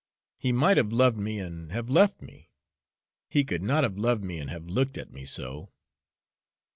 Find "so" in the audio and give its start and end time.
5.25-5.69